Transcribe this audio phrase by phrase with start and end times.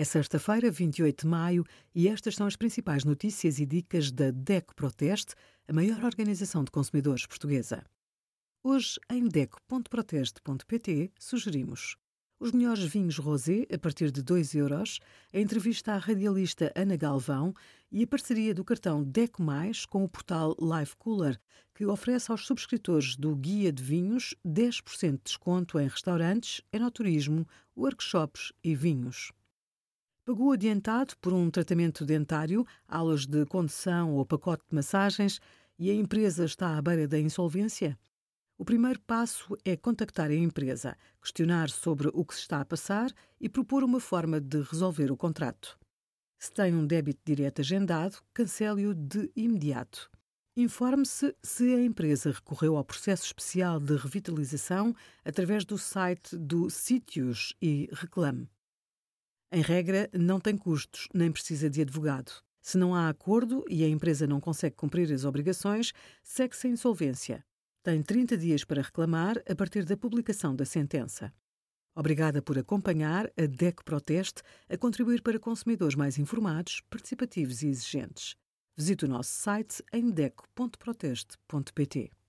[0.00, 1.62] É sexta-feira, 28 de maio,
[1.94, 5.34] e estas são as principais notícias e dicas da DECO Proteste,
[5.68, 7.84] a maior organização de consumidores portuguesa.
[8.64, 11.98] Hoje, em DECO.proteste.pt, sugerimos
[12.38, 15.00] os melhores vinhos rosé a partir de 2 euros,
[15.34, 17.52] a entrevista à radialista Ana Galvão
[17.92, 21.38] e a parceria do cartão DECO Mais com o portal Life Cooler,
[21.74, 27.46] que oferece aos subscritores do Guia de Vinhos 10% de desconto em restaurantes, enoturismo,
[27.76, 29.30] workshops e vinhos.
[30.30, 35.40] Pagou adiantado por um tratamento dentário, aulas de condução ou pacote de massagens
[35.76, 37.98] e a empresa está à beira da insolvência?
[38.56, 43.12] O primeiro passo é contactar a empresa, questionar sobre o que se está a passar
[43.40, 45.76] e propor uma forma de resolver o contrato.
[46.38, 50.08] Se tem um débito direto agendado, cancele-o de imediato.
[50.56, 54.94] Informe-se se a empresa recorreu ao processo especial de revitalização
[55.24, 58.48] através do site do Sítios e reclame.
[59.52, 62.30] Em regra, não tem custos nem precisa de advogado.
[62.62, 67.44] Se não há acordo e a empresa não consegue cumprir as obrigações, segue-se a insolvência.
[67.82, 71.32] Tem 30 dias para reclamar a partir da publicação da sentença.
[71.96, 78.36] Obrigada por acompanhar a DEC Proteste a contribuir para consumidores mais informados, participativos e exigentes.
[78.76, 82.19] Visite o nosso site em deco.proteste.pt.